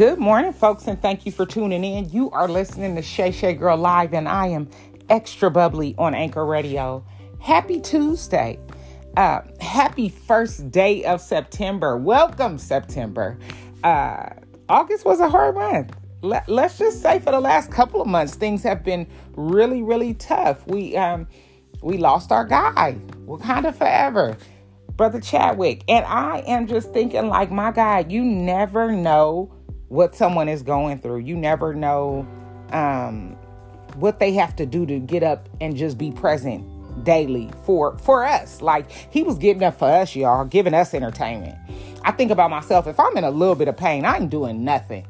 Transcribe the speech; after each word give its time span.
Good 0.00 0.18
morning, 0.18 0.54
folks, 0.54 0.86
and 0.86 0.98
thank 0.98 1.26
you 1.26 1.32
for 1.32 1.44
tuning 1.44 1.84
in. 1.84 2.08
You 2.08 2.30
are 2.30 2.48
listening 2.48 2.96
to 2.96 3.02
Shay 3.02 3.32
Shay 3.32 3.52
Girl 3.52 3.76
Live, 3.76 4.14
and 4.14 4.26
I 4.26 4.46
am 4.46 4.70
extra 5.10 5.50
bubbly 5.50 5.94
on 5.98 6.14
Anchor 6.14 6.46
Radio. 6.46 7.04
Happy 7.38 7.78
Tuesday. 7.78 8.58
Uh, 9.18 9.42
happy 9.60 10.08
first 10.08 10.70
day 10.70 11.04
of 11.04 11.20
September. 11.20 11.98
Welcome, 11.98 12.56
September. 12.56 13.38
Uh, 13.84 14.30
August 14.70 15.04
was 15.04 15.20
a 15.20 15.28
hard 15.28 15.56
month. 15.56 15.94
Let, 16.22 16.48
us 16.48 16.78
just 16.78 17.02
say 17.02 17.18
for 17.18 17.32
the 17.32 17.40
last 17.40 17.70
couple 17.70 18.00
of 18.00 18.08
months, 18.08 18.34
things 18.34 18.62
have 18.62 18.82
been 18.82 19.06
really, 19.36 19.82
really 19.82 20.14
tough. 20.14 20.66
We 20.66 20.96
um, 20.96 21.28
we 21.82 21.98
lost 21.98 22.32
our 22.32 22.46
guy, 22.46 22.96
Wakanda 23.26 23.74
forever, 23.74 24.38
brother 24.96 25.20
Chadwick, 25.20 25.84
and 25.88 26.06
I 26.06 26.38
am 26.46 26.66
just 26.66 26.90
thinking, 26.94 27.28
like, 27.28 27.50
my 27.50 27.70
God, 27.70 28.10
you 28.10 28.24
never 28.24 28.92
know 28.92 29.52
what 29.90 30.14
someone 30.14 30.48
is 30.48 30.62
going 30.62 31.00
through. 31.00 31.18
You 31.18 31.36
never 31.36 31.74
know 31.74 32.26
um, 32.72 33.36
what 33.96 34.18
they 34.20 34.32
have 34.32 34.56
to 34.56 34.64
do 34.64 34.86
to 34.86 34.98
get 34.98 35.22
up 35.22 35.48
and 35.60 35.76
just 35.76 35.98
be 35.98 36.10
present 36.10 36.64
daily 37.04 37.50
for 37.64 37.98
for 37.98 38.24
us. 38.24 38.62
Like 38.62 38.90
he 38.90 39.22
was 39.22 39.36
giving 39.36 39.62
up 39.62 39.78
for 39.78 39.88
us, 39.88 40.16
y'all, 40.16 40.44
giving 40.44 40.74
us 40.74 40.94
entertainment. 40.94 41.58
I 42.02 42.12
think 42.12 42.30
about 42.30 42.50
myself. 42.50 42.86
If 42.86 42.98
I'm 42.98 43.16
in 43.16 43.24
a 43.24 43.30
little 43.30 43.54
bit 43.56 43.68
of 43.68 43.76
pain, 43.76 44.04
I 44.04 44.16
ain't 44.16 44.30
doing 44.30 44.64
nothing. 44.64 45.06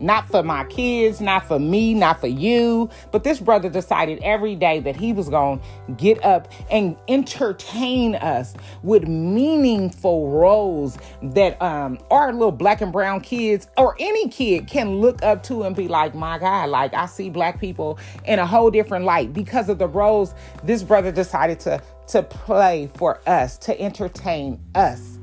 Not 0.00 0.28
for 0.28 0.42
my 0.42 0.64
kids, 0.64 1.20
not 1.20 1.48
for 1.48 1.58
me, 1.58 1.94
not 1.94 2.20
for 2.20 2.26
you. 2.26 2.90
But 3.12 3.24
this 3.24 3.40
brother 3.40 3.70
decided 3.70 4.20
every 4.22 4.54
day 4.54 4.80
that 4.80 4.96
he 4.96 5.12
was 5.12 5.28
going 5.28 5.60
to 5.60 5.92
get 5.94 6.22
up 6.24 6.52
and 6.70 6.96
entertain 7.08 8.14
us 8.16 8.54
with 8.82 9.08
meaningful 9.08 10.30
roles 10.30 10.98
that 11.22 11.60
um, 11.62 11.98
our 12.10 12.32
little 12.32 12.52
black 12.52 12.80
and 12.82 12.92
brown 12.92 13.20
kids 13.20 13.68
or 13.78 13.96
any 13.98 14.28
kid 14.28 14.66
can 14.66 14.96
look 15.00 15.22
up 15.22 15.42
to 15.44 15.62
and 15.62 15.74
be 15.74 15.88
like, 15.88 16.14
my 16.14 16.38
God, 16.38 16.68
like 16.68 16.92
I 16.94 17.06
see 17.06 17.30
black 17.30 17.60
people 17.60 17.98
in 18.24 18.38
a 18.38 18.46
whole 18.46 18.70
different 18.70 19.04
light 19.06 19.32
because 19.32 19.68
of 19.68 19.78
the 19.78 19.88
roles 19.88 20.34
this 20.62 20.82
brother 20.82 21.10
decided 21.12 21.58
to, 21.60 21.82
to 22.08 22.22
play 22.22 22.90
for 22.96 23.20
us, 23.26 23.56
to 23.58 23.80
entertain 23.80 24.60
us. 24.74 25.18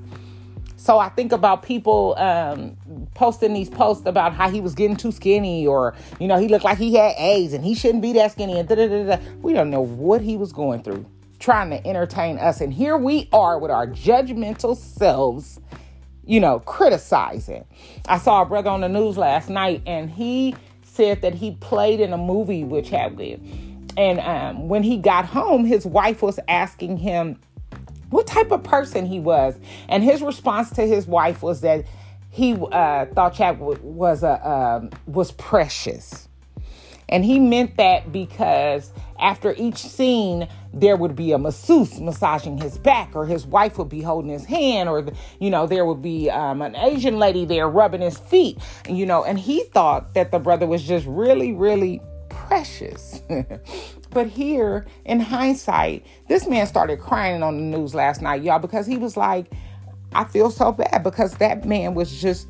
So 0.77 0.99
I 0.99 1.07
think 1.09 1.31
about 1.31 1.63
people 1.63 2.13
um, 2.17 2.75
posting 3.13 3.53
these 3.53 3.69
posts 3.69 4.05
about 4.05 4.33
how 4.33 4.49
he 4.49 4.61
was 4.61 4.73
getting 4.73 4.95
too 4.95 5.11
skinny, 5.11 5.65
or 5.67 5.95
you 6.19 6.27
know, 6.27 6.37
he 6.37 6.47
looked 6.47 6.63
like 6.63 6.77
he 6.77 6.95
had 6.95 7.15
AIDS 7.17 7.53
and 7.53 7.63
he 7.63 7.75
shouldn't 7.75 8.01
be 8.01 8.13
that 8.13 8.31
skinny. 8.31 8.59
And 8.59 8.67
da 8.67 8.75
da 8.75 8.87
da 8.87 9.15
da. 9.15 9.23
We 9.41 9.53
don't 9.53 9.69
know 9.69 9.81
what 9.81 10.21
he 10.21 10.37
was 10.37 10.51
going 10.51 10.83
through, 10.83 11.05
trying 11.39 11.69
to 11.69 11.85
entertain 11.87 12.37
us, 12.37 12.61
and 12.61 12.73
here 12.73 12.97
we 12.97 13.29
are 13.31 13.59
with 13.59 13.71
our 13.71 13.87
judgmental 13.87 14.75
selves, 14.75 15.59
you 16.25 16.39
know, 16.39 16.59
criticizing. 16.59 17.65
I 18.07 18.17
saw 18.17 18.41
a 18.41 18.45
brother 18.45 18.69
on 18.69 18.81
the 18.81 18.89
news 18.89 19.17
last 19.17 19.49
night, 19.49 19.81
and 19.85 20.09
he 20.09 20.55
said 20.83 21.21
that 21.21 21.33
he 21.33 21.51
played 21.55 21.99
in 21.99 22.13
a 22.13 22.17
movie 22.17 22.63
with 22.63 22.85
Chadwick, 22.85 23.39
and 23.97 24.19
um, 24.19 24.67
when 24.69 24.83
he 24.83 24.97
got 24.97 25.25
home, 25.25 25.65
his 25.65 25.85
wife 25.85 26.21
was 26.21 26.39
asking 26.47 26.97
him 26.97 27.39
what 28.09 28.27
type 28.27 28.51
of 28.51 28.63
person 28.63 29.05
he 29.05 29.19
was. 29.19 29.59
And 29.89 30.03
his 30.03 30.21
response 30.21 30.69
to 30.71 30.83
his 30.83 31.07
wife 31.07 31.41
was 31.41 31.61
that 31.61 31.85
he 32.33 32.53
uh, 32.53 33.05
thought 33.13 33.35
Chad 33.35 33.59
was 33.59 34.23
a 34.23 34.49
um, 34.49 34.89
was 35.05 35.31
precious, 35.33 36.27
and 37.07 37.23
he 37.23 37.37
meant 37.37 37.77
that 37.77 38.11
because 38.11 38.91
after 39.19 39.53
each 39.55 39.77
scene 39.77 40.47
there 40.73 40.97
would 40.97 41.15
be 41.15 41.31
a 41.31 41.37
masseuse 41.37 41.99
massaging 41.99 42.57
his 42.57 42.79
back, 42.79 43.15
or 43.15 43.27
his 43.27 43.45
wife 43.45 43.77
would 43.77 43.89
be 43.89 44.01
holding 44.01 44.31
his 44.31 44.45
hand, 44.45 44.89
or 44.89 45.05
you 45.39 45.51
know 45.51 45.67
there 45.67 45.85
would 45.85 46.01
be 46.01 46.31
um, 46.31 46.63
an 46.63 46.75
Asian 46.75 47.19
lady 47.19 47.45
there 47.45 47.69
rubbing 47.69 48.01
his 48.01 48.17
feet, 48.17 48.57
you 48.89 49.05
know. 49.05 49.23
And 49.23 49.37
he 49.37 49.65
thought 49.65 50.15
that 50.15 50.31
the 50.31 50.39
brother 50.39 50.65
was 50.65 50.81
just 50.81 51.05
really, 51.05 51.53
really 51.53 52.01
precious. 52.29 53.21
But 54.13 54.27
here, 54.27 54.85
in 55.05 55.19
hindsight, 55.19 56.05
this 56.27 56.47
man 56.47 56.67
started 56.67 56.99
crying 56.99 57.41
on 57.41 57.55
the 57.55 57.77
news 57.77 57.95
last 57.95 58.21
night, 58.21 58.43
y'all, 58.43 58.59
because 58.59 58.85
he 58.85 58.97
was 58.97 59.17
like, 59.17 59.47
I 60.15 60.23
feel 60.25 60.49
so 60.49 60.71
bad 60.71 61.03
because 61.03 61.35
that 61.35 61.65
man 61.65 61.93
was 61.93 62.21
just 62.21 62.47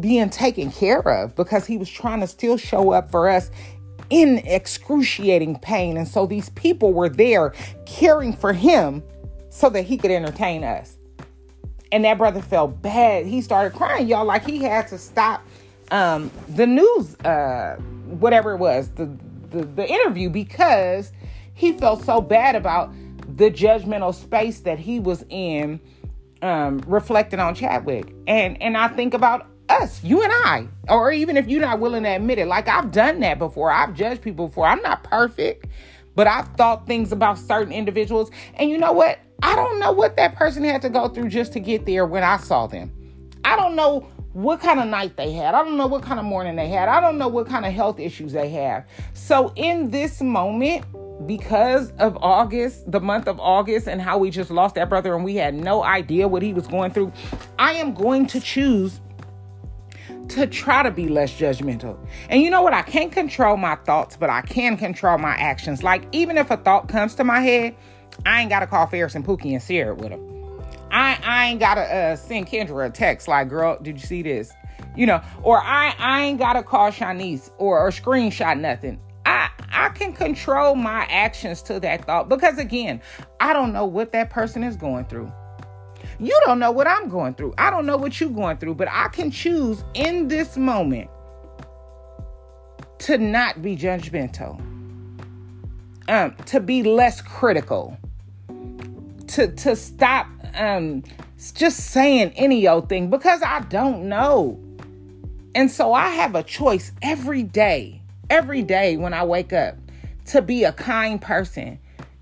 being 0.00 0.30
taken 0.30 0.70
care 0.70 1.00
of 1.00 1.34
because 1.34 1.66
he 1.66 1.76
was 1.76 1.88
trying 1.88 2.20
to 2.20 2.26
still 2.26 2.56
show 2.56 2.92
up 2.92 3.10
for 3.10 3.28
us 3.28 3.50
in 4.08 4.38
excruciating 4.38 5.58
pain. 5.58 5.96
And 5.96 6.06
so 6.06 6.26
these 6.26 6.48
people 6.50 6.92
were 6.92 7.08
there 7.08 7.54
caring 7.86 8.32
for 8.32 8.52
him 8.52 9.02
so 9.50 9.68
that 9.70 9.82
he 9.82 9.96
could 9.96 10.10
entertain 10.10 10.64
us. 10.64 10.96
And 11.92 12.04
that 12.04 12.18
brother 12.18 12.40
felt 12.40 12.80
bad. 12.82 13.26
He 13.26 13.40
started 13.40 13.76
crying, 13.76 14.06
y'all, 14.06 14.24
like 14.24 14.46
he 14.46 14.58
had 14.58 14.86
to 14.88 14.98
stop 14.98 15.44
um, 15.90 16.30
the 16.48 16.66
news, 16.66 17.16
uh, 17.20 17.76
whatever 18.06 18.52
it 18.52 18.58
was, 18.58 18.90
the 18.90 19.10
the, 19.50 19.64
the 19.64 19.88
interview 19.88 20.30
because 20.30 21.12
he 21.54 21.72
felt 21.72 22.04
so 22.04 22.20
bad 22.20 22.56
about 22.56 22.92
the 23.36 23.50
judgmental 23.50 24.14
space 24.14 24.60
that 24.60 24.78
he 24.78 24.98
was 25.00 25.24
in 25.28 25.80
um, 26.42 26.82
reflecting 26.86 27.40
on 27.40 27.54
Chadwick. 27.54 28.12
And 28.26 28.60
and 28.62 28.76
I 28.76 28.88
think 28.88 29.14
about 29.14 29.46
us, 29.68 30.02
you 30.02 30.22
and 30.22 30.32
I, 30.32 30.66
or 30.88 31.12
even 31.12 31.36
if 31.36 31.48
you're 31.48 31.60
not 31.60 31.78
willing 31.80 32.02
to 32.02 32.08
admit 32.08 32.38
it, 32.38 32.46
like 32.46 32.68
I've 32.68 32.90
done 32.90 33.20
that 33.20 33.38
before. 33.38 33.70
I've 33.70 33.94
judged 33.94 34.22
people 34.22 34.48
before. 34.48 34.66
I'm 34.66 34.82
not 34.82 35.04
perfect, 35.04 35.66
but 36.14 36.26
I've 36.26 36.48
thought 36.56 36.86
things 36.86 37.12
about 37.12 37.38
certain 37.38 37.72
individuals. 37.72 38.30
And 38.54 38.68
you 38.70 38.78
know 38.78 38.92
what? 38.92 39.18
I 39.42 39.54
don't 39.54 39.78
know 39.78 39.92
what 39.92 40.16
that 40.16 40.34
person 40.36 40.64
had 40.64 40.82
to 40.82 40.90
go 40.90 41.08
through 41.08 41.28
just 41.28 41.52
to 41.54 41.60
get 41.60 41.86
there 41.86 42.04
when 42.04 42.22
I 42.22 42.36
saw 42.36 42.66
them. 42.66 42.92
I 43.44 43.56
don't 43.56 43.74
know 43.74 44.06
what 44.32 44.60
kind 44.60 44.78
of 44.78 44.86
night 44.86 45.16
they 45.16 45.32
had. 45.32 45.54
I 45.54 45.64
don't 45.64 45.76
know 45.76 45.86
what 45.86 46.02
kind 46.02 46.20
of 46.20 46.26
morning 46.26 46.56
they 46.56 46.68
had. 46.68 46.88
I 46.88 47.00
don't 47.00 47.18
know 47.18 47.28
what 47.28 47.48
kind 47.48 47.64
of 47.64 47.72
health 47.72 47.98
issues 47.98 48.32
they 48.32 48.48
have. 48.50 48.86
So, 49.14 49.52
in 49.56 49.90
this 49.90 50.20
moment, 50.20 50.84
because 51.26 51.92
of 51.98 52.16
August, 52.20 52.90
the 52.90 53.00
month 53.00 53.28
of 53.28 53.38
August, 53.40 53.88
and 53.88 54.00
how 54.00 54.18
we 54.18 54.30
just 54.30 54.50
lost 54.50 54.74
that 54.76 54.88
brother 54.88 55.14
and 55.14 55.24
we 55.24 55.36
had 55.36 55.54
no 55.54 55.82
idea 55.82 56.26
what 56.28 56.42
he 56.42 56.52
was 56.52 56.66
going 56.66 56.92
through, 56.92 57.12
I 57.58 57.74
am 57.74 57.94
going 57.94 58.26
to 58.28 58.40
choose 58.40 59.00
to 60.28 60.46
try 60.46 60.82
to 60.82 60.90
be 60.90 61.08
less 61.08 61.32
judgmental. 61.32 61.98
And 62.28 62.40
you 62.40 62.50
know 62.50 62.62
what? 62.62 62.72
I 62.72 62.82
can't 62.82 63.12
control 63.12 63.56
my 63.56 63.74
thoughts, 63.74 64.16
but 64.16 64.30
I 64.30 64.42
can 64.42 64.76
control 64.76 65.18
my 65.18 65.32
actions. 65.32 65.82
Like, 65.82 66.04
even 66.12 66.38
if 66.38 66.50
a 66.50 66.56
thought 66.56 66.88
comes 66.88 67.14
to 67.16 67.24
my 67.24 67.40
head, 67.40 67.74
I 68.24 68.40
ain't 68.40 68.50
got 68.50 68.60
to 68.60 68.66
call 68.66 68.86
Ferris 68.86 69.14
and 69.14 69.24
Pookie 69.24 69.52
and 69.52 69.62
share 69.62 69.90
it 69.90 69.98
with 69.98 70.10
them. 70.10 70.30
I, 70.90 71.18
I 71.22 71.46
ain't 71.46 71.60
gotta 71.60 71.82
uh, 71.82 72.16
send 72.16 72.48
Kendra 72.48 72.86
a 72.86 72.90
text 72.90 73.28
like, 73.28 73.48
girl, 73.48 73.78
did 73.80 74.00
you 74.00 74.06
see 74.06 74.22
this? 74.22 74.52
You 74.96 75.06
know, 75.06 75.22
or 75.42 75.60
I, 75.62 75.94
I 75.98 76.22
ain't 76.22 76.38
gotta 76.38 76.62
call 76.62 76.90
Shanice 76.90 77.50
or, 77.58 77.78
or 77.78 77.90
screenshot 77.90 78.58
nothing. 78.58 78.98
I, 79.84 79.88
can 79.90 80.12
control 80.12 80.74
my 80.74 81.06
actions 81.10 81.62
to 81.62 81.80
that 81.80 82.04
thought 82.04 82.28
because 82.28 82.58
again, 82.58 83.00
I 83.40 83.52
don't 83.52 83.72
know 83.72 83.84
what 83.84 84.12
that 84.12 84.30
person 84.30 84.62
is 84.62 84.76
going 84.76 85.06
through. 85.06 85.32
You 86.18 86.38
don't 86.44 86.58
know 86.58 86.70
what 86.70 86.86
I'm 86.86 87.08
going 87.08 87.34
through. 87.34 87.54
I 87.58 87.70
don't 87.70 87.86
know 87.86 87.96
what 87.96 88.20
you're 88.20 88.30
going 88.30 88.58
through, 88.58 88.74
but 88.74 88.88
I 88.90 89.08
can 89.08 89.30
choose 89.30 89.84
in 89.94 90.28
this 90.28 90.56
moment 90.56 91.10
to 93.00 93.18
not 93.18 93.62
be 93.62 93.76
judgmental, 93.76 94.60
um, 96.08 96.36
to 96.46 96.60
be 96.60 96.82
less 96.82 97.22
critical, 97.22 97.96
to 99.28 99.48
to 99.48 99.76
stop 99.76 100.26
um 100.54 101.02
just 101.54 101.90
saying 101.90 102.32
any 102.36 102.68
old 102.68 102.88
thing 102.88 103.08
because 103.08 103.42
I 103.42 103.60
don't 103.60 104.08
know. 104.08 104.58
And 105.54 105.70
so 105.70 105.92
I 105.92 106.08
have 106.10 106.34
a 106.34 106.42
choice 106.42 106.92
every 107.02 107.42
day, 107.42 107.99
every 108.30 108.62
day 108.62 108.96
when 108.96 109.12
I 109.12 109.24
wake 109.24 109.52
up 109.52 109.76
to 110.26 110.40
be 110.40 110.64
a 110.64 110.72
kind 110.72 111.20
person, 111.20 111.78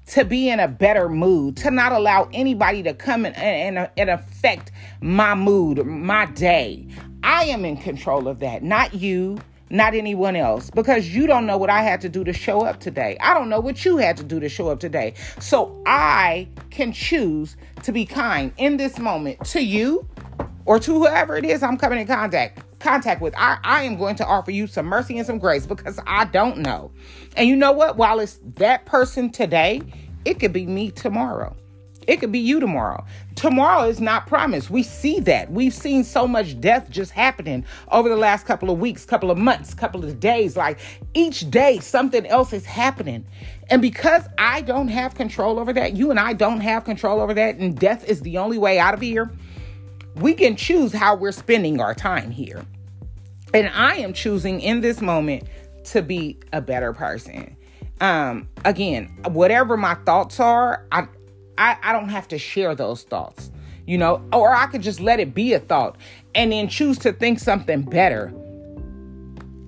to 0.07 0.25
be 0.25 0.49
in 0.49 0.59
a 0.59 0.67
better 0.67 1.09
mood, 1.09 1.57
to 1.59 1.71
not 1.71 1.93
allow 1.93 2.29
anybody 2.33 2.83
to 2.83 2.95
come 2.95 3.27
and, 3.27 3.37
and, 3.37 3.91
and 3.97 4.11
affect 4.11 4.73
my 5.01 5.35
mood, 5.35 5.85
my 5.87 6.25
day. 6.27 6.87
I 7.23 7.45
am 7.45 7.65
in 7.65 7.77
control 7.77 8.27
of 8.27 8.41
that, 8.41 8.63
not 8.63 8.95
you, 8.95 9.39
not 9.69 9.95
anyone 9.95 10.35
else, 10.35 10.71
because 10.71 11.15
you 11.15 11.27
don't 11.27 11.45
know 11.45 11.59
what 11.59 11.69
I 11.69 11.83
had 11.83 12.01
to 12.01 12.09
do 12.09 12.25
to 12.25 12.33
show 12.33 12.63
up 12.63 12.81
today. 12.81 13.19
I 13.21 13.35
don't 13.35 13.51
know 13.51 13.61
what 13.61 13.85
you 13.85 13.99
had 13.99 14.17
to 14.17 14.25
do 14.25 14.41
to 14.41 14.49
show 14.49 14.69
up 14.69 14.81
today. 14.81 15.13
So 15.41 15.83
I 15.85 16.49
can 16.71 16.91
choose 16.91 17.57
to 17.83 17.93
be 17.93 18.07
kind 18.07 18.53
in 18.57 18.79
this 18.79 18.99
moment 18.99 19.45
to 19.47 19.63
you 19.63 20.09
or 20.65 20.79
to 20.79 20.95
whoever 20.95 21.37
it 21.37 21.45
is 21.45 21.63
I'm 21.63 21.77
coming 21.77 21.99
in 21.99 22.07
contact 22.07 22.63
contact 22.79 23.21
with. 23.21 23.35
I, 23.37 23.59
I 23.65 23.83
am 23.83 23.97
going 23.97 24.17
to 24.17 24.27
offer 24.27 24.51
you 24.51 24.67
some 24.67 24.87
mercy 24.87 25.19
and 25.19 25.27
some 25.27 25.39
grace 25.39 25.67
because 25.67 25.99
I 26.07 26.27
don't 26.27 26.59
know. 26.59 26.91
And 27.37 27.49
you 27.49 27.57
know 27.57 27.73
what? 27.73 27.97
While 27.97 28.21
it's 28.21 28.39
that 28.57 28.87
person 28.87 29.31
today, 29.31 29.83
it 30.25 30.41
could 30.41 30.53
be 30.53 30.67
me 30.67 30.91
tomorrow. 30.91 31.57
It 32.09 32.21
could 32.21 32.33
be 32.33 32.39
you 32.39 32.59
tomorrow. 32.59 33.05
Tomorrow 33.35 33.87
is 33.89 34.01
not 34.01 34.27
promised. 34.27 34.71
We 34.71 34.83
see 34.83 35.21
that. 35.21 35.53
We've 35.53 35.75
seen 35.75 36.05
so 36.05 36.27
much 36.27 36.59
death 36.59 36.89
just 36.89 37.13
happening 37.13 37.67
over 37.93 38.09
the 38.09 38.17
last 38.17 38.47
couple 38.47 38.71
of 38.71 38.79
weeks, 38.79 39.05
couple 39.05 39.31
of 39.31 39.37
months, 39.37 39.75
couple 39.75 40.03
of 40.03 40.19
days. 40.19 40.57
Like 40.57 40.79
each 41.13 41.51
day, 41.51 41.81
something 41.81 42.27
else 42.27 42.55
is 42.55 42.65
happening. 42.65 43.27
And 43.69 43.83
because 43.83 44.23
I 44.39 44.63
don't 44.63 44.89
have 44.89 45.15
control 45.17 45.61
over 45.61 45.71
that, 45.75 45.97
you 45.97 46.11
and 46.11 46.19
I 46.19 46.33
don't 46.33 46.61
have 46.61 46.85
control 46.85 47.21
over 47.21 47.35
that, 47.35 47.57
and 47.57 47.79
death 47.79 48.09
is 48.09 48.23
the 48.23 48.39
only 48.39 48.57
way 48.57 48.79
out 48.79 48.95
of 48.95 49.03
here, 49.03 49.31
we 50.17 50.35
can 50.35 50.57
choose 50.57 50.93
how 50.93 51.15
we're 51.15 51.33
spending 51.33 51.81
our 51.81 51.95
time 51.95 52.31
here. 52.31 52.65
And 53.55 53.69
I 53.69 53.97
am 53.97 54.13
choosing 54.13 54.61
in 54.61 54.81
this 54.81 55.01
moment 55.01 55.45
to 55.85 56.03
be 56.03 56.39
a 56.53 56.61
better 56.61 56.93
person. 56.93 57.57
Um, 58.01 58.49
again, 58.65 59.07
whatever 59.27 59.77
my 59.77 59.95
thoughts 59.95 60.39
are, 60.39 60.87
I, 60.93 61.09
I, 61.57 61.77
I 61.83 61.93
don't 61.93 62.11
have 62.11 62.29
to 62.29 62.39
share 62.39 62.75
those 62.75 63.03
thoughts, 63.05 63.51
you 63.87 63.99
know, 63.99 64.23
or 64.33 64.55
I 64.55 64.67
could 64.67 64.83
just 64.83 65.01
let 65.01 65.19
it 65.19 65.35
be 65.35 65.55
a 65.55 65.61
thought 65.61 65.97
and 66.35 66.53
then 66.53 66.69
choose 66.69 66.99
to 66.99 67.13
think 67.13 67.39
something 67.39 67.83
better 67.83 68.33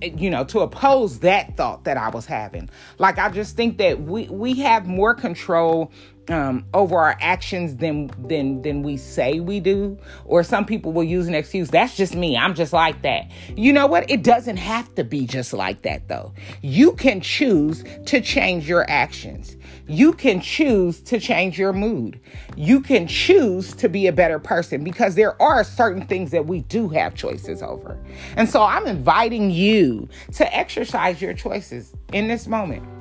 you 0.03 0.31
know 0.31 0.45
to 0.45 0.61
oppose 0.61 1.19
that 1.19 1.57
thought 1.57 1.85
that 1.85 1.97
i 1.97 2.09
was 2.09 2.27
having 2.27 2.69
like 2.99 3.19
i 3.19 3.29
just 3.29 3.57
think 3.57 3.79
that 3.79 4.01
we 4.03 4.27
we 4.29 4.55
have 4.55 4.87
more 4.87 5.15
control 5.15 5.91
um, 6.31 6.65
over 6.75 6.97
our 6.97 7.17
actions 7.21 7.77
than 7.77 8.11
than 8.29 8.63
than 8.63 8.83
we 8.83 8.97
say 8.97 9.41
we 9.41 9.61
do. 9.61 9.99
Or 10.25 10.43
some 10.43 10.65
people 10.65 10.93
will 10.93 11.05
use 11.05 11.27
an 11.27 11.35
excuse. 11.35 11.71
That's 11.71 11.97
just 11.97 12.15
me. 12.15 12.37
I'm 12.37 12.55
just 12.55 12.73
like 12.73 13.03
that. 13.03 13.31
You 13.57 13.73
know 13.73 13.87
what? 13.87 14.11
It 14.11 14.23
doesn't 14.23 14.57
have 14.57 14.95
to 14.95 15.05
be 15.05 15.27
just 15.27 15.53
like 15.53 15.83
that 15.83 16.09
though. 16.09 16.33
You 16.63 16.93
can 16.93 17.21
choose 17.21 17.85
to 18.07 18.21
change 18.21 18.69
your 18.69 18.89
actions. 18.89 19.57
You 19.87 20.13
can 20.13 20.41
choose 20.41 21.01
to 21.03 21.19
change 21.19 21.59
your 21.59 21.73
mood. 21.73 22.21
You 22.57 22.81
can 22.81 23.09
choose 23.09 23.75
to 23.75 23.89
be 23.89 24.07
a 24.07 24.13
better 24.13 24.39
person 24.39 24.85
because 24.85 25.17
there 25.17 25.41
are 25.43 25.65
certain 25.65 26.07
things 26.07 26.31
that 26.31 26.47
we 26.47 26.61
do 26.63 26.89
have 26.91 27.15
choices 27.15 27.63
over. 27.63 27.99
And 28.37 28.49
so 28.49 28.63
I'm 28.63 28.87
inviting 28.87 29.51
you 29.51 30.09
to 30.35 30.57
exercise 30.57 31.21
your 31.21 31.35
choices 31.35 31.93
in 32.13 32.29
this 32.29 32.47
moment. 32.47 33.00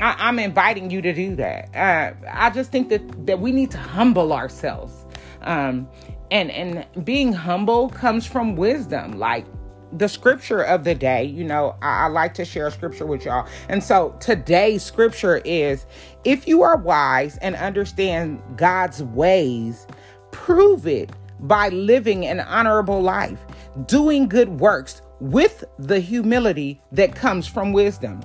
I, 0.00 0.28
am 0.28 0.38
inviting 0.38 0.90
you 0.90 1.02
to 1.02 1.12
do 1.12 1.36
that. 1.36 1.74
Uh, 1.74 2.14
I 2.30 2.50
just 2.50 2.72
think 2.72 2.88
that 2.88 3.26
that 3.26 3.40
we 3.40 3.52
need 3.52 3.70
to 3.72 3.78
humble 3.78 4.32
ourselves, 4.32 5.04
um, 5.42 5.88
and 6.30 6.50
and 6.50 6.86
being 7.04 7.32
humble 7.32 7.90
comes 7.90 8.26
from 8.26 8.56
wisdom. 8.56 9.18
Like 9.18 9.46
the 9.92 10.08
scripture 10.08 10.62
of 10.62 10.84
the 10.84 10.94
day, 10.94 11.24
you 11.24 11.44
know, 11.44 11.76
I, 11.82 12.04
I 12.04 12.06
like 12.06 12.34
to 12.34 12.44
share 12.44 12.70
scripture 12.70 13.06
with 13.06 13.24
y'all, 13.24 13.46
and 13.68 13.82
so 13.82 14.16
today's 14.20 14.82
scripture 14.82 15.42
is: 15.44 15.86
If 16.24 16.48
you 16.48 16.62
are 16.62 16.76
wise 16.76 17.36
and 17.38 17.54
understand 17.56 18.42
God's 18.56 19.02
ways, 19.02 19.86
prove 20.30 20.86
it 20.86 21.10
by 21.40 21.68
living 21.68 22.26
an 22.26 22.40
honorable 22.40 23.02
life, 23.02 23.40
doing 23.86 24.28
good 24.28 24.60
works 24.60 25.02
with 25.20 25.64
the 25.78 26.00
humility 26.00 26.80
that 26.92 27.14
comes 27.14 27.46
from 27.46 27.72
wisdom 27.72 28.22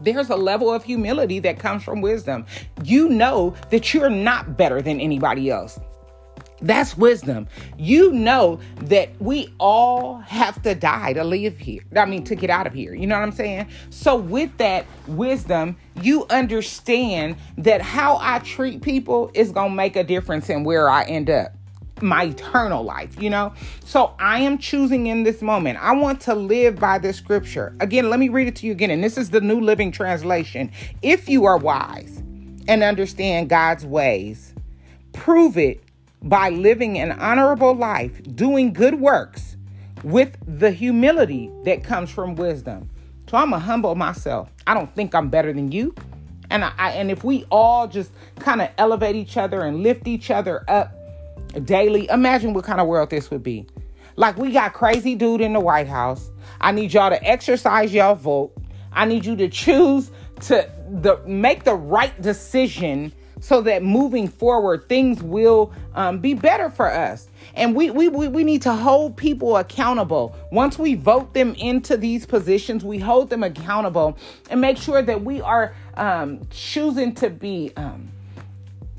there's 0.00 0.30
a 0.30 0.36
level 0.36 0.72
of 0.72 0.84
humility 0.84 1.38
that 1.40 1.58
comes 1.58 1.82
from 1.82 2.00
wisdom. 2.00 2.46
You 2.84 3.08
know 3.08 3.54
that 3.70 3.92
you're 3.92 4.10
not 4.10 4.56
better 4.56 4.80
than 4.82 5.00
anybody 5.00 5.50
else. 5.50 5.78
That's 6.60 6.96
wisdom. 6.96 7.46
You 7.76 8.12
know 8.12 8.58
that 8.82 9.10
we 9.20 9.54
all 9.58 10.18
have 10.18 10.60
to 10.62 10.74
die 10.74 11.12
to 11.12 11.22
live 11.22 11.56
here. 11.56 11.82
I 11.96 12.04
mean, 12.04 12.24
to 12.24 12.34
get 12.34 12.50
out 12.50 12.66
of 12.66 12.74
here. 12.74 12.94
You 12.94 13.06
know 13.06 13.14
what 13.14 13.22
I'm 13.22 13.32
saying? 13.32 13.68
So, 13.90 14.16
with 14.16 14.56
that 14.58 14.84
wisdom, 15.06 15.76
you 16.02 16.26
understand 16.30 17.36
that 17.58 17.80
how 17.80 18.18
I 18.20 18.40
treat 18.40 18.82
people 18.82 19.30
is 19.34 19.52
going 19.52 19.70
to 19.70 19.76
make 19.76 19.94
a 19.94 20.02
difference 20.02 20.50
in 20.50 20.64
where 20.64 20.88
I 20.88 21.04
end 21.04 21.30
up 21.30 21.57
my 22.02 22.24
eternal 22.24 22.82
life, 22.82 23.20
you 23.20 23.30
know? 23.30 23.52
So 23.84 24.14
I 24.18 24.40
am 24.40 24.58
choosing 24.58 25.06
in 25.06 25.22
this 25.22 25.42
moment. 25.42 25.78
I 25.80 25.92
want 25.92 26.20
to 26.22 26.34
live 26.34 26.76
by 26.76 26.98
this 26.98 27.16
scripture. 27.16 27.74
Again, 27.80 28.10
let 28.10 28.20
me 28.20 28.28
read 28.28 28.48
it 28.48 28.56
to 28.56 28.66
you 28.66 28.72
again. 28.72 28.90
And 28.90 29.02
this 29.02 29.18
is 29.18 29.30
the 29.30 29.40
New 29.40 29.60
Living 29.60 29.92
Translation. 29.92 30.70
If 31.02 31.28
you 31.28 31.44
are 31.44 31.58
wise 31.58 32.22
and 32.68 32.82
understand 32.82 33.48
God's 33.48 33.86
ways, 33.86 34.54
prove 35.12 35.56
it 35.56 35.82
by 36.22 36.50
living 36.50 36.98
an 36.98 37.12
honorable 37.12 37.74
life, 37.74 38.20
doing 38.34 38.72
good 38.72 39.00
works 39.00 39.56
with 40.02 40.36
the 40.46 40.70
humility 40.70 41.50
that 41.64 41.84
comes 41.84 42.10
from 42.10 42.34
wisdom. 42.34 42.90
So 43.28 43.36
I'm 43.36 43.50
to 43.50 43.58
humble 43.58 43.94
myself. 43.94 44.50
I 44.66 44.74
don't 44.74 44.92
think 44.94 45.14
I'm 45.14 45.28
better 45.28 45.52
than 45.52 45.70
you. 45.70 45.94
And 46.50 46.64
I, 46.64 46.72
I 46.78 46.90
and 46.92 47.10
if 47.10 47.24
we 47.24 47.44
all 47.50 47.86
just 47.86 48.10
kind 48.38 48.62
of 48.62 48.70
elevate 48.78 49.16
each 49.16 49.36
other 49.36 49.62
and 49.62 49.82
lift 49.82 50.08
each 50.08 50.30
other 50.30 50.64
up 50.68 50.94
daily. 51.64 52.08
Imagine 52.08 52.54
what 52.54 52.64
kind 52.64 52.80
of 52.80 52.86
world 52.86 53.10
this 53.10 53.30
would 53.30 53.42
be. 53.42 53.66
Like 54.16 54.36
we 54.36 54.50
got 54.52 54.72
crazy 54.72 55.14
dude 55.14 55.40
in 55.40 55.52
the 55.52 55.60
White 55.60 55.88
House. 55.88 56.30
I 56.60 56.72
need 56.72 56.92
y'all 56.92 57.10
to 57.10 57.22
exercise 57.24 57.92
y'all 57.92 58.14
vote. 58.14 58.52
I 58.92 59.04
need 59.04 59.24
you 59.24 59.36
to 59.36 59.48
choose 59.48 60.10
to 60.42 60.68
the 60.90 61.20
make 61.26 61.64
the 61.64 61.74
right 61.74 62.20
decision 62.20 63.12
so 63.40 63.60
that 63.60 63.82
moving 63.82 64.26
forward 64.26 64.88
things 64.88 65.22
will 65.22 65.72
um, 65.94 66.18
be 66.18 66.34
better 66.34 66.70
for 66.70 66.90
us 66.92 67.28
and 67.54 67.74
we, 67.74 67.90
we 67.90 68.08
we 68.08 68.26
we 68.28 68.42
need 68.44 68.62
to 68.62 68.72
hold 68.72 69.16
people 69.16 69.56
accountable 69.56 70.34
once 70.50 70.78
we 70.78 70.94
vote 70.94 71.34
them 71.34 71.54
into 71.54 71.96
these 71.96 72.26
positions 72.26 72.84
we 72.84 72.98
hold 72.98 73.30
them 73.30 73.44
accountable 73.44 74.18
and 74.50 74.60
make 74.60 74.76
sure 74.76 75.02
that 75.02 75.22
we 75.22 75.40
are 75.40 75.74
um, 75.94 76.40
choosing 76.50 77.14
to 77.14 77.30
be 77.30 77.72
um, 77.76 78.10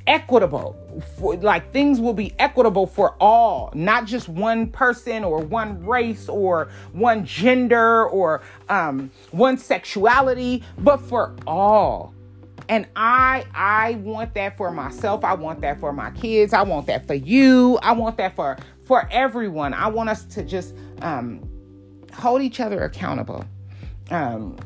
equitable 0.08 0.79
for, 1.18 1.36
like 1.38 1.72
things 1.72 2.00
will 2.00 2.14
be 2.14 2.34
equitable 2.40 2.88
for 2.88 3.16
all 3.20 3.72
not 3.74 4.06
just 4.06 4.30
one 4.30 4.68
person 4.68 5.24
or 5.24 5.40
one 5.40 5.86
race 5.86 6.30
or 6.30 6.70
one 6.94 7.26
gender 7.26 8.06
or 8.08 8.42
um, 8.70 9.12
one 9.32 9.58
sexuality 9.58 10.64
but 10.80 10.98
for 10.98 11.36
all. 11.48 12.14
And 12.68 12.88
i 12.96 13.46
i 13.56 13.96
want 13.96 14.34
that 14.36 14.56
for 14.56 14.72
myself. 14.72 15.24
I 15.24 15.34
want 15.34 15.62
that 15.62 15.80
for 15.80 15.92
my 15.92 16.12
kids. 16.12 16.54
I 16.54 16.62
want 16.62 16.88
that 16.88 17.08
for 17.08 17.16
you. 17.16 17.80
I 17.82 17.94
want 17.94 18.18
that 18.18 18.36
for 18.36 18.58
for 18.86 19.08
everyone. 19.12 19.74
I 19.74 19.88
want 19.88 20.10
us 20.10 20.24
to 20.26 20.44
just 20.44 20.76
um, 21.02 21.48
hold 22.14 22.42
each 22.42 22.60
other 22.60 22.84
accountable. 22.84 23.46
Um, 24.12 24.58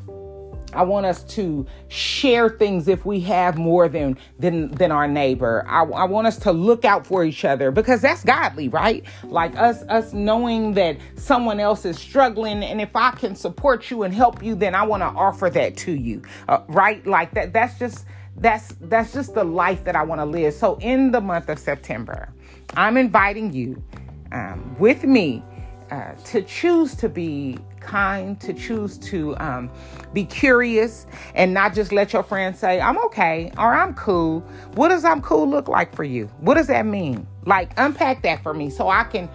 I 0.74 0.82
want 0.82 1.06
us 1.06 1.24
to 1.34 1.66
share 1.88 2.50
things 2.50 2.88
if 2.88 3.06
we 3.06 3.20
have 3.20 3.56
more 3.58 3.88
than 3.88 4.18
than 4.38 4.70
than 4.72 4.92
our 4.92 5.08
neighbor. 5.08 5.64
I, 5.68 5.82
I 5.84 6.04
want 6.04 6.26
us 6.26 6.38
to 6.40 6.52
look 6.52 6.84
out 6.84 7.06
for 7.06 7.24
each 7.24 7.44
other 7.44 7.70
because 7.70 8.02
that's 8.02 8.24
godly, 8.24 8.68
right? 8.68 9.04
Like 9.24 9.56
us 9.56 9.82
us 9.88 10.12
knowing 10.12 10.74
that 10.74 10.98
someone 11.16 11.60
else 11.60 11.84
is 11.84 11.98
struggling, 11.98 12.62
and 12.62 12.80
if 12.80 12.94
I 12.96 13.12
can 13.12 13.34
support 13.36 13.90
you 13.90 14.02
and 14.02 14.14
help 14.14 14.42
you, 14.42 14.54
then 14.54 14.74
I 14.74 14.82
want 14.84 15.02
to 15.02 15.06
offer 15.06 15.50
that 15.50 15.76
to 15.78 15.92
you, 15.92 16.22
uh, 16.48 16.60
right? 16.68 17.06
Like 17.06 17.32
that. 17.34 17.52
That's 17.52 17.78
just 17.78 18.06
that's 18.36 18.74
that's 18.82 19.12
just 19.12 19.34
the 19.34 19.44
life 19.44 19.84
that 19.84 19.96
I 19.96 20.02
want 20.02 20.20
to 20.20 20.24
live. 20.26 20.54
So 20.54 20.78
in 20.80 21.10
the 21.12 21.20
month 21.20 21.48
of 21.48 21.58
September, 21.58 22.32
I'm 22.76 22.96
inviting 22.96 23.52
you 23.52 23.82
um, 24.32 24.76
with 24.78 25.04
me 25.04 25.42
uh, 25.90 26.12
to 26.26 26.42
choose 26.42 26.94
to 26.96 27.08
be 27.08 27.58
kind, 27.84 28.40
to 28.40 28.52
choose 28.52 28.98
to 28.98 29.36
um, 29.38 29.70
be 30.12 30.24
curious 30.24 31.06
and 31.34 31.54
not 31.54 31.74
just 31.74 31.92
let 31.92 32.12
your 32.12 32.22
friends 32.22 32.58
say, 32.58 32.80
I'm 32.80 32.98
okay 33.06 33.52
or 33.58 33.74
I'm 33.74 33.94
cool. 33.94 34.40
What 34.74 34.88
does 34.88 35.04
I'm 35.04 35.20
cool 35.22 35.48
look 35.48 35.68
like 35.68 35.94
for 35.94 36.04
you? 36.04 36.26
What 36.40 36.54
does 36.54 36.66
that 36.68 36.86
mean? 36.86 37.26
Like, 37.46 37.72
unpack 37.76 38.22
that 38.22 38.42
for 38.42 38.54
me 38.54 38.70
so 38.70 38.88
I 38.88 39.04
can. 39.04 39.28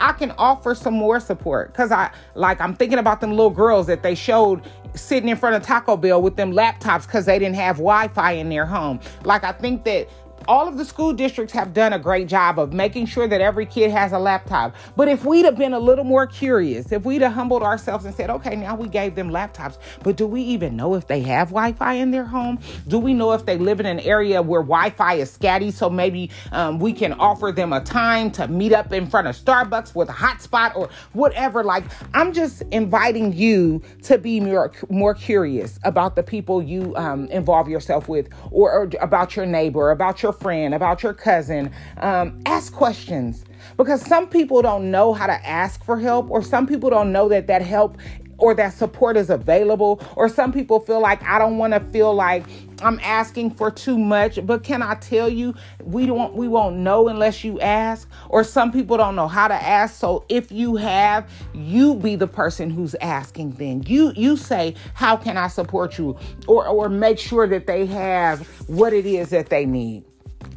I 0.00 0.12
can 0.12 0.32
offer 0.32 0.74
some 0.74 0.92
more 0.92 1.18
support 1.18 1.72
because 1.72 1.90
I 1.92 2.10
like 2.34 2.60
I'm 2.60 2.74
thinking 2.74 2.98
about 2.98 3.22
them 3.22 3.30
little 3.30 3.48
girls 3.48 3.86
that 3.86 4.02
they 4.02 4.14
showed 4.14 4.68
sitting 4.94 5.30
in 5.30 5.36
front 5.38 5.56
of 5.56 5.62
Taco 5.62 5.96
Bell 5.96 6.20
with 6.20 6.36
them 6.36 6.52
laptops 6.52 7.06
because 7.06 7.24
they 7.24 7.38
didn't 7.38 7.54
have 7.54 7.76
Wi-Fi 7.76 8.32
in 8.32 8.50
their 8.50 8.66
home. 8.66 9.00
Like 9.24 9.44
I 9.44 9.52
think 9.52 9.84
that 9.84 10.10
all 10.48 10.68
of 10.68 10.76
the 10.76 10.84
school 10.84 11.12
districts 11.12 11.52
have 11.52 11.72
done 11.72 11.92
a 11.92 11.98
great 11.98 12.28
job 12.28 12.58
of 12.58 12.72
making 12.72 13.06
sure 13.06 13.26
that 13.28 13.40
every 13.40 13.66
kid 13.66 13.90
has 13.90 14.12
a 14.12 14.18
laptop. 14.18 14.74
But 14.96 15.08
if 15.08 15.24
we'd 15.24 15.44
have 15.44 15.56
been 15.56 15.72
a 15.72 15.78
little 15.78 16.04
more 16.04 16.26
curious, 16.26 16.92
if 16.92 17.04
we'd 17.04 17.22
have 17.22 17.32
humbled 17.32 17.62
ourselves 17.62 18.04
and 18.04 18.14
said, 18.14 18.30
okay, 18.30 18.56
now 18.56 18.74
we 18.74 18.88
gave 18.88 19.14
them 19.14 19.30
laptops, 19.30 19.78
but 20.02 20.16
do 20.16 20.26
we 20.26 20.42
even 20.42 20.76
know 20.76 20.94
if 20.94 21.06
they 21.06 21.20
have 21.22 21.48
Wi 21.48 21.72
Fi 21.72 21.94
in 21.94 22.10
their 22.10 22.24
home? 22.24 22.58
Do 22.88 22.98
we 22.98 23.14
know 23.14 23.32
if 23.32 23.46
they 23.46 23.58
live 23.58 23.80
in 23.80 23.86
an 23.86 24.00
area 24.00 24.42
where 24.42 24.62
Wi 24.62 24.90
Fi 24.90 25.14
is 25.14 25.36
scatty? 25.36 25.72
So 25.72 25.88
maybe 25.88 26.30
um, 26.52 26.78
we 26.78 26.92
can 26.92 27.12
offer 27.14 27.52
them 27.52 27.72
a 27.72 27.80
time 27.80 28.30
to 28.32 28.48
meet 28.48 28.72
up 28.72 28.92
in 28.92 29.06
front 29.06 29.26
of 29.26 29.36
Starbucks 29.36 29.94
with 29.94 30.08
a 30.08 30.12
hotspot 30.12 30.76
or 30.76 30.88
whatever. 31.12 31.64
Like, 31.64 31.84
I'm 32.14 32.32
just 32.32 32.62
inviting 32.70 33.32
you 33.32 33.82
to 34.02 34.18
be 34.18 34.40
more, 34.40 34.72
more 34.90 35.14
curious 35.14 35.78
about 35.84 36.16
the 36.16 36.22
people 36.22 36.62
you 36.62 36.94
um, 36.96 37.26
involve 37.28 37.68
yourself 37.68 38.08
with 38.08 38.28
or, 38.50 38.72
or 38.72 38.90
about 39.00 39.36
your 39.36 39.46
neighbor, 39.46 39.90
about 39.90 40.22
your 40.22 40.31
your 40.32 40.40
friend, 40.40 40.74
about 40.74 41.02
your 41.02 41.14
cousin. 41.14 41.70
Um, 41.98 42.40
ask 42.46 42.72
questions 42.72 43.44
because 43.76 44.04
some 44.04 44.28
people 44.28 44.62
don't 44.62 44.90
know 44.90 45.12
how 45.12 45.26
to 45.26 45.46
ask 45.46 45.84
for 45.84 45.98
help, 45.98 46.30
or 46.30 46.42
some 46.42 46.66
people 46.66 46.90
don't 46.90 47.12
know 47.12 47.28
that 47.28 47.46
that 47.46 47.62
help 47.62 47.98
or 48.38 48.54
that 48.54 48.74
support 48.74 49.16
is 49.16 49.30
available, 49.30 50.02
or 50.16 50.28
some 50.28 50.52
people 50.52 50.80
feel 50.80 51.00
like 51.00 51.22
I 51.22 51.38
don't 51.38 51.58
want 51.58 51.74
to 51.74 51.80
feel 51.92 52.12
like 52.12 52.44
I'm 52.82 52.98
asking 53.00 53.52
for 53.52 53.70
too 53.70 53.96
much. 53.96 54.44
But 54.44 54.64
can 54.64 54.82
I 54.82 54.96
tell 54.96 55.28
you, 55.28 55.54
we 55.84 56.06
don't 56.06 56.34
we 56.34 56.48
won't 56.48 56.76
know 56.76 57.06
unless 57.06 57.44
you 57.44 57.60
ask. 57.60 58.08
Or 58.30 58.42
some 58.42 58.72
people 58.72 58.96
don't 58.96 59.14
know 59.14 59.28
how 59.28 59.46
to 59.46 59.54
ask. 59.54 59.94
So 59.94 60.24
if 60.28 60.50
you 60.50 60.74
have, 60.74 61.30
you 61.54 61.94
be 61.94 62.16
the 62.16 62.26
person 62.26 62.68
who's 62.68 62.96
asking. 62.96 63.52
Then 63.52 63.84
you 63.86 64.12
you 64.16 64.36
say, 64.36 64.74
how 64.94 65.16
can 65.16 65.36
I 65.36 65.46
support 65.46 65.96
you, 65.96 66.18
or 66.48 66.66
or 66.66 66.88
make 66.88 67.20
sure 67.20 67.46
that 67.46 67.68
they 67.68 67.86
have 67.86 68.44
what 68.68 68.92
it 68.92 69.06
is 69.06 69.30
that 69.30 69.50
they 69.50 69.66
need 69.66 70.04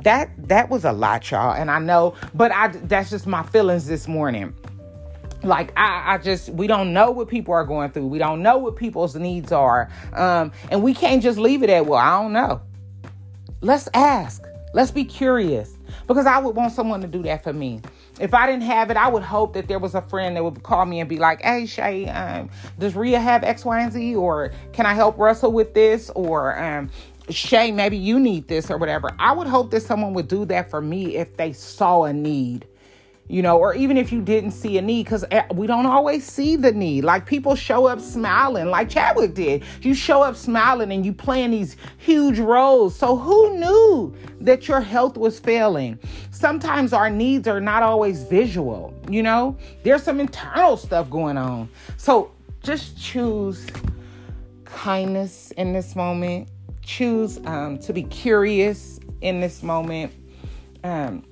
that 0.03 0.29
that 0.47 0.69
was 0.69 0.85
a 0.85 0.91
lot, 0.91 1.29
y'all. 1.31 1.53
And 1.53 1.69
I 1.71 1.79
know, 1.79 2.15
but 2.33 2.51
I 2.51 2.67
that's 2.69 3.09
just 3.09 3.27
my 3.27 3.43
feelings 3.43 3.87
this 3.87 4.07
morning. 4.07 4.53
like 5.43 5.71
I, 5.77 6.15
I 6.15 6.17
just 6.17 6.49
we 6.49 6.67
don't 6.67 6.93
know 6.93 7.11
what 7.11 7.27
people 7.27 7.53
are 7.53 7.65
going 7.65 7.91
through 7.91 8.07
we 8.07 8.17
don't 8.17 8.41
know 8.41 8.57
what 8.57 8.75
people's 8.75 9.15
needs 9.15 9.51
are 9.51 9.89
um 10.13 10.51
and 10.71 10.81
we 10.81 10.93
can't 10.93 11.21
just 11.21 11.37
leave 11.37 11.61
it 11.61 11.69
at 11.69 11.85
well 11.85 11.99
i 11.99 12.21
don't 12.21 12.33
know 12.33 12.61
let's 13.61 13.87
ask 13.93 14.43
let's 14.73 14.91
be 14.91 15.03
curious 15.05 15.77
because 16.07 16.25
i 16.25 16.39
would 16.39 16.55
want 16.55 16.71
someone 16.71 16.99
to 17.01 17.07
do 17.07 17.21
that 17.21 17.43
for 17.43 17.53
me 17.53 17.79
if 18.19 18.33
I 18.33 18.47
didn't 18.47 18.63
have 18.63 18.89
it, 18.91 18.97
I 18.97 19.09
would 19.09 19.23
hope 19.23 19.53
that 19.55 19.67
there 19.67 19.79
was 19.79 19.93
a 19.93 20.01
friend 20.01 20.37
that 20.37 20.43
would 20.43 20.63
call 20.63 20.85
me 20.85 21.01
and 21.01 21.09
be 21.09 21.17
like, 21.19 21.41
"Hey, 21.41 21.65
Shay, 21.65 22.07
um, 22.07 22.49
does 22.79 22.95
Ria 22.95 23.19
have 23.19 23.43
X, 23.43 23.65
Y, 23.65 23.81
and 23.81 23.91
Z? 23.91 24.15
Or 24.15 24.53
can 24.71 24.85
I 24.85 24.93
help 24.93 25.17
Russell 25.17 25.51
with 25.51 25.73
this? 25.73 26.09
Or 26.15 26.57
um, 26.57 26.89
Shay, 27.29 27.71
maybe 27.71 27.97
you 27.97 28.19
need 28.19 28.47
this 28.47 28.69
or 28.69 28.77
whatever." 28.77 29.09
I 29.19 29.31
would 29.31 29.47
hope 29.47 29.71
that 29.71 29.81
someone 29.81 30.13
would 30.13 30.27
do 30.27 30.45
that 30.45 30.69
for 30.69 30.81
me 30.81 31.15
if 31.17 31.37
they 31.37 31.53
saw 31.53 32.03
a 32.03 32.13
need 32.13 32.67
you 33.27 33.41
know, 33.41 33.57
or 33.57 33.73
even 33.73 33.97
if 33.97 34.11
you 34.11 34.21
didn't 34.21 34.51
see 34.51 34.77
a 34.77 34.81
need, 34.81 35.03
because 35.03 35.25
eh, 35.31 35.43
we 35.53 35.65
don't 35.65 35.85
always 35.85 36.23
see 36.23 36.55
the 36.55 36.71
need. 36.71 37.03
Like 37.03 37.25
people 37.25 37.55
show 37.55 37.87
up 37.87 37.99
smiling, 37.99 38.67
like 38.67 38.89
Chadwick 38.89 39.33
did. 39.33 39.63
You 39.81 39.95
show 39.95 40.21
up 40.21 40.35
smiling 40.35 40.91
and 40.91 41.05
you 41.05 41.11
playing 41.11 41.51
these 41.51 41.75
huge 41.97 42.39
roles. 42.39 42.95
So 42.95 43.15
who 43.15 43.57
knew 43.57 44.15
that 44.41 44.67
your 44.67 44.79
health 44.79 45.17
was 45.17 45.39
failing? 45.39 45.97
Sometimes 46.29 46.93
our 46.93 47.09
needs 47.09 47.47
are 47.47 47.61
not 47.61 47.81
always 47.81 48.23
visual, 48.23 48.93
you 49.09 49.23
know, 49.23 49.57
there's 49.83 50.03
some 50.03 50.19
internal 50.19 50.77
stuff 50.77 51.09
going 51.09 51.37
on. 51.37 51.69
So 51.97 52.31
just 52.61 52.99
choose 52.99 53.65
kindness 54.65 55.51
in 55.51 55.73
this 55.73 55.95
moment, 55.95 56.49
choose 56.85 57.39
um, 57.45 57.77
to 57.79 57.93
be 57.93 58.03
curious 58.03 58.99
in 59.21 59.41
this 59.41 59.63
moment. 59.63 60.13
Um, 60.83 61.23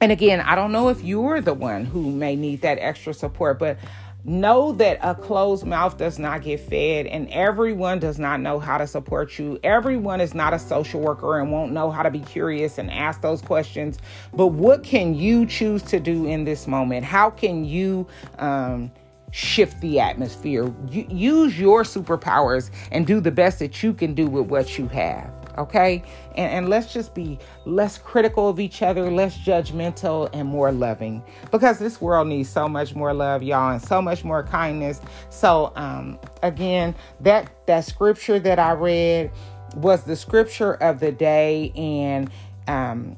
and 0.00 0.12
again, 0.12 0.40
I 0.40 0.54
don't 0.54 0.72
know 0.72 0.88
if 0.88 1.02
you're 1.02 1.40
the 1.40 1.54
one 1.54 1.84
who 1.84 2.10
may 2.10 2.36
need 2.36 2.60
that 2.62 2.78
extra 2.78 3.14
support, 3.14 3.58
but 3.58 3.78
know 4.24 4.72
that 4.72 4.98
a 5.02 5.14
closed 5.14 5.66
mouth 5.66 5.98
does 5.98 6.18
not 6.18 6.42
get 6.42 6.58
fed 6.58 7.06
and 7.06 7.28
everyone 7.28 7.98
does 7.98 8.18
not 8.18 8.40
know 8.40 8.58
how 8.58 8.78
to 8.78 8.86
support 8.86 9.38
you. 9.38 9.58
Everyone 9.62 10.20
is 10.20 10.34
not 10.34 10.54
a 10.54 10.58
social 10.58 11.00
worker 11.00 11.38
and 11.38 11.52
won't 11.52 11.72
know 11.72 11.90
how 11.90 12.02
to 12.02 12.10
be 12.10 12.20
curious 12.20 12.78
and 12.78 12.90
ask 12.90 13.20
those 13.20 13.42
questions. 13.42 13.98
But 14.32 14.48
what 14.48 14.82
can 14.82 15.14
you 15.14 15.46
choose 15.46 15.82
to 15.84 16.00
do 16.00 16.26
in 16.26 16.44
this 16.44 16.66
moment? 16.66 17.04
How 17.04 17.30
can 17.30 17.64
you 17.64 18.06
um, 18.38 18.90
shift 19.34 19.80
the 19.80 19.98
atmosphere 19.98 20.72
use 20.88 21.58
your 21.58 21.82
superpowers 21.82 22.70
and 22.92 23.04
do 23.04 23.18
the 23.18 23.32
best 23.32 23.58
that 23.58 23.82
you 23.82 23.92
can 23.92 24.14
do 24.14 24.28
with 24.28 24.46
what 24.46 24.78
you 24.78 24.86
have 24.86 25.28
okay? 25.56 26.02
And, 26.36 26.52
and 26.52 26.68
let's 26.68 26.92
just 26.92 27.14
be 27.14 27.38
less 27.64 27.96
critical 27.98 28.48
of 28.48 28.58
each 28.58 28.82
other, 28.82 29.10
less 29.10 29.36
judgmental, 29.38 30.28
and 30.32 30.48
more 30.48 30.72
loving 30.72 31.22
because 31.50 31.78
this 31.78 32.00
world 32.00 32.28
needs 32.28 32.48
so 32.48 32.68
much 32.68 32.94
more 32.94 33.14
love, 33.14 33.42
y'all, 33.42 33.70
and 33.70 33.82
so 33.82 34.02
much 34.02 34.24
more 34.24 34.42
kindness. 34.42 35.00
So, 35.30 35.72
um, 35.76 36.18
again, 36.42 36.94
that 37.20 37.66
that 37.66 37.84
scripture 37.84 38.38
that 38.40 38.58
I 38.58 38.72
read 38.72 39.30
was 39.76 40.04
the 40.04 40.16
scripture 40.16 40.74
of 40.74 41.00
the 41.00 41.12
day, 41.12 41.72
and 41.76 42.30
um, 42.66 43.16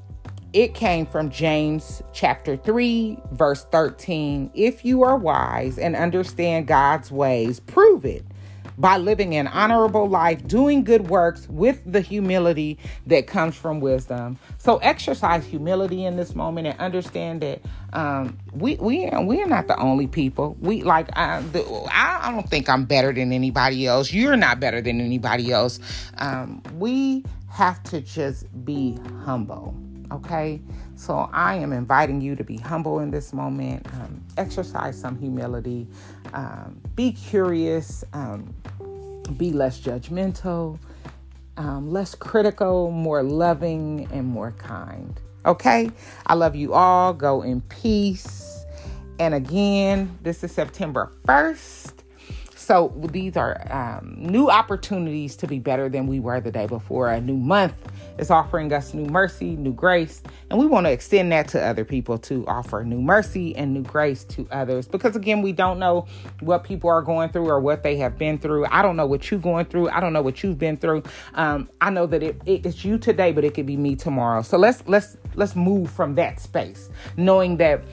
it 0.53 0.75
came 0.75 1.07
from 1.07 1.31
James 1.31 2.03
chapter 2.13 2.57
3, 2.57 3.19
verse 3.33 3.65
13. 3.65 4.51
If 4.55 4.85
you 4.85 5.03
are 5.03 5.17
wise 5.17 5.79
and 5.79 5.97
understand 5.97 6.67
God's 6.67 7.11
ways, 7.11 7.61
prove 7.61 8.05
it 8.05 8.25
by 8.79 8.99
living 8.99 9.35
an 9.35 9.47
honorable 9.49 10.09
life, 10.09 10.47
doing 10.47 10.85
good 10.85 11.09
works 11.09 11.49
with 11.49 11.81
the 11.91 12.01
humility 12.01 12.79
that 13.07 13.27
comes 13.27 13.57
from 13.57 13.81
wisdom. 13.81 14.39
So 14.59 14.77
exercise 14.79 15.45
humility 15.45 16.05
in 16.05 16.17
this 16.17 16.35
moment 16.35 16.67
and 16.67 16.79
understand 16.79 17.41
that 17.41 17.63
um, 17.93 18.39
we 18.53 18.77
we 18.77 19.09
we 19.23 19.43
are 19.43 19.47
not 19.47 19.67
the 19.67 19.79
only 19.79 20.07
people. 20.07 20.57
We 20.61 20.83
like 20.83 21.09
I, 21.17 21.43
I 21.91 22.31
don't 22.31 22.49
think 22.49 22.69
I'm 22.69 22.85
better 22.85 23.13
than 23.13 23.33
anybody 23.33 23.87
else. 23.87 24.13
You're 24.13 24.37
not 24.37 24.61
better 24.61 24.81
than 24.81 25.01
anybody 25.01 25.53
else. 25.53 25.81
Um, 26.19 26.63
we 26.75 27.25
have 27.49 27.83
to 27.85 28.01
just 28.01 28.47
be 28.65 28.99
humble. 29.25 29.75
Okay, 30.13 30.61
so 30.95 31.29
I 31.33 31.57
am 31.57 31.73
inviting 31.73 32.21
you 32.21 32.37
to 32.37 32.45
be 32.45 32.57
humble 32.57 33.01
in 33.01 33.11
this 33.11 33.33
moment. 33.33 33.87
Um, 33.95 34.25
exercise 34.37 34.99
some 34.99 35.19
humility. 35.19 35.87
Um, 36.33 36.81
be 36.95 37.13
curious. 37.13 38.05
Um, 38.13 38.55
be 39.37 39.51
less 39.53 39.81
judgmental, 39.81 40.79
um, 41.57 41.91
less 41.91 42.15
critical, 42.15 42.91
more 42.91 43.23
loving, 43.23 44.09
and 44.13 44.27
more 44.27 44.53
kind. 44.53 45.21
Okay? 45.45 45.91
I 46.27 46.35
love 46.35 46.55
you 46.57 46.75
all. 46.75 47.13
Go 47.13 47.43
in 47.43 47.61
peace. 47.63 48.65
And 49.19 49.35
again, 49.35 50.19
this 50.23 50.45
is 50.45 50.53
September 50.53 51.13
1st. 51.27 51.96
So 52.67 52.93
these 53.13 53.37
are 53.37 53.65
um, 53.73 54.17
new 54.19 54.51
opportunities 54.51 55.37
to 55.37 55.47
be 55.47 55.61
better 55.61 55.89
than 55.89 56.09
we 56.09 56.19
were 56.19 56.41
the 56.41 56.51
day 56.51 56.67
before. 56.67 57.09
A 57.09 57.21
new 57.21 57.37
month 57.37 57.75
is 58.19 58.29
offering 58.29 58.73
us 58.73 58.93
new 58.93 59.05
mercy, 59.05 59.55
new 59.55 59.73
grace, 59.73 60.21
and 60.51 60.59
we 60.59 60.67
want 60.67 60.85
to 60.87 60.91
extend 60.91 61.31
that 61.31 61.47
to 61.51 61.65
other 61.65 61.85
people 61.85 62.19
to 62.19 62.45
offer 62.49 62.83
new 62.83 63.01
mercy 63.01 63.55
and 63.55 63.73
new 63.73 63.85
grace 63.85 64.25
to 64.25 64.49
others. 64.51 64.89
Because 64.89 65.15
again, 65.15 65.43
we 65.43 65.53
don't 65.53 65.79
know 65.79 66.07
what 66.41 66.65
people 66.65 66.91
are 66.91 67.03
going 67.03 67.29
through 67.29 67.49
or 67.49 67.61
what 67.61 67.85
they 67.85 67.97
have 67.99 68.19
been 68.19 68.37
through. 68.37 68.67
I 68.69 68.83
don't 68.83 68.97
know 68.97 69.07
what 69.07 69.31
you're 69.31 69.39
going 69.39 69.67
through. 69.67 69.89
I 69.91 70.01
don't 70.01 70.13
know 70.13 70.23
what 70.23 70.43
you've 70.43 70.59
been 70.59 70.77
through. 70.77 71.05
Um, 71.35 71.71
I 71.81 71.91
know 71.91 72.07
that 72.07 72.25
it, 72.25 72.43
it, 72.47 72.67
it's 72.67 72.85
you 72.85 72.99
today, 72.99 73.31
but 73.31 73.45
it 73.45 73.55
could 73.55 73.67
be 73.67 73.77
me 73.77 73.95
tomorrow. 73.95 74.43
So 74.43 74.59
let's 74.59 74.83
let's 74.89 75.17
let's 75.37 75.55
move 75.55 75.89
from 75.89 76.17
that 76.17 76.41
space, 76.41 76.91
knowing 77.17 77.59
that 77.59 77.85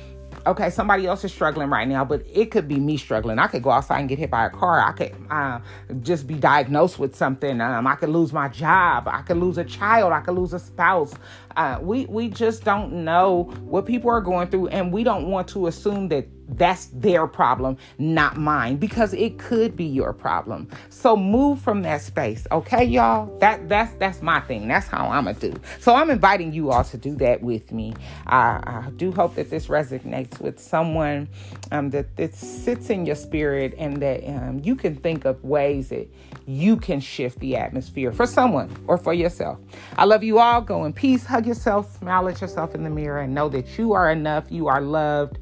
okay, 0.46 0.70
somebody 0.70 1.06
else 1.08 1.24
is 1.24 1.34
struggling 1.34 1.70
right 1.70 1.88
now, 1.88 2.06
but 2.06 2.26
it 2.32 2.52
could 2.52 2.68
be 2.68 2.80
me 2.80 2.98
struggling. 2.98 3.40
I 3.40 3.48
could 3.48 3.64
go 3.64 3.72
outside 3.72 4.00
and 4.00 4.10
get 4.10 4.20
hit 4.20 4.30
by 4.30 4.46
a 4.46 4.50
car. 4.50 4.80
I 4.80 4.92
could 4.92 5.16
uh, 5.30 5.60
just 6.02 6.28
be 6.28 6.36
diagnosed 6.36 7.00
with 7.00 7.16
something. 7.16 7.62
Um, 7.62 7.88
I 7.88 7.96
could 7.96 8.10
lose 8.10 8.34
my 8.34 8.48
job. 8.48 9.08
I 9.08 9.22
could 9.22 9.38
lose 9.38 9.58
a 9.58 9.64
child. 9.64 10.14
I 10.14 10.22
could 10.22 10.36
lose 10.36 10.54
a 10.54 10.60
spouse. 10.60 11.14
Uh, 11.56 11.80
we 11.82 12.06
we 12.06 12.30
just 12.30 12.64
don't 12.64 12.92
know 12.92 13.44
what 13.62 13.86
people 13.86 14.10
are 14.10 14.22
going 14.22 14.48
through, 14.48 14.68
and 14.68 14.92
we 14.92 15.04
don't 15.04 15.28
want 15.28 15.48
to 15.50 15.68
assume 15.68 16.10
that 16.10 16.28
that's 16.50 16.88
their 16.88 17.26
problem, 17.26 17.78
not 17.98 18.38
mine, 18.38 18.76
because 18.78 19.14
it 19.14 19.40
could 19.40 19.76
be 19.76 19.86
your 19.86 20.14
problem. 20.14 20.70
So 20.90 21.16
move 21.16 21.60
from 21.62 21.82
that 21.84 22.02
space, 22.02 22.46
okay, 22.52 22.84
y'all? 22.84 23.38
That 23.40 23.70
that's 23.70 23.94
that's 23.96 24.22
my 24.22 24.40
thing. 24.42 24.68
That's 24.68 24.88
how 24.88 25.08
I'm 25.08 25.26
gonna 25.26 25.40
do. 25.40 25.54
So 25.80 25.96
I'm 25.96 26.10
inviting 26.10 26.54
you 26.54 26.72
all 26.72 26.84
to 26.84 26.98
do 26.98 27.16
that 27.16 27.42
with 27.42 27.72
me. 27.72 27.94
I, 28.28 28.62
I 28.66 28.90
do 28.98 29.12
hope 29.12 29.36
that 29.36 29.50
this 29.50 29.68
resonates 29.68 30.40
with 30.40 30.60
someone 30.60 31.30
um, 31.72 31.90
that 31.92 32.16
that 32.18 32.36
sits 32.36 32.90
in 32.90 33.06
your 33.06 33.16
spirit, 33.16 33.74
and 33.78 34.02
that 34.02 34.24
um, 34.28 34.62
you 34.64 34.76
can 34.76 34.96
think 34.96 35.26
of 35.26 35.44
ways 35.44 35.90
that 35.90 36.08
you 36.46 36.78
can 36.78 37.00
shift 37.00 37.40
the 37.40 37.56
atmosphere 37.56 38.12
for 38.12 38.26
someone 38.26 38.76
or 38.88 38.98
for 38.98 39.14
yourself. 39.14 39.60
I 39.98 40.06
love 40.06 40.24
you 40.24 40.40
all. 40.40 40.62
Go 40.62 40.86
in 40.86 40.94
peace. 40.94 41.26
Hug 41.26 41.46
yourself. 41.46 41.98
Smile 41.98 42.30
at 42.30 42.42
yourself 42.42 42.76
in 42.76 42.84
the 42.84 42.90
mirror, 42.90 43.20
and 43.22 43.34
know 43.34 43.50
that 43.50 43.78
you 43.78 43.94
are 43.94 44.12
enough. 44.12 44.46
You 44.50 44.68
are 44.68 44.82
loved 44.82 45.40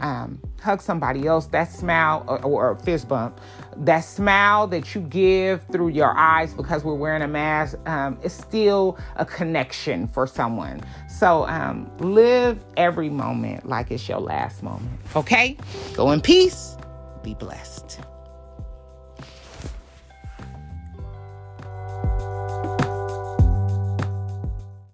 um, 0.00 0.40
hug 0.60 0.80
somebody 0.80 1.26
else, 1.26 1.46
that 1.48 1.70
smile 1.70 2.24
or, 2.26 2.42
or, 2.44 2.76
fist 2.76 3.08
bump, 3.08 3.40
that 3.76 4.00
smile 4.00 4.66
that 4.68 4.94
you 4.94 5.02
give 5.02 5.64
through 5.70 5.88
your 5.88 6.16
eyes 6.16 6.54
because 6.54 6.84
we're 6.84 6.94
wearing 6.94 7.22
a 7.22 7.28
mask 7.28 7.78
um, 7.86 8.18
is 8.22 8.32
still 8.32 8.98
a 9.16 9.24
connection 9.24 10.06
for 10.08 10.26
someone. 10.26 10.80
So 11.08 11.46
um, 11.46 11.90
live 11.98 12.62
every 12.76 13.10
moment 13.10 13.66
like 13.66 13.90
it's 13.90 14.08
your 14.08 14.20
last 14.20 14.62
moment. 14.62 15.00
Okay? 15.16 15.56
Go 15.94 16.10
in 16.10 16.20
peace. 16.20 16.76
Be 17.22 17.34
blessed. 17.34 18.00